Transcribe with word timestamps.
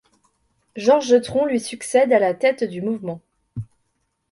Georges 0.75 1.21
Tron 1.21 1.45
lui 1.45 1.59
succède 1.59 2.11
à 2.11 2.17
la 2.17 2.33
tête 2.33 2.63
du 2.63 2.81
mouvement. 2.81 3.21